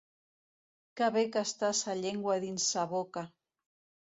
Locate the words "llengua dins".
2.01-2.67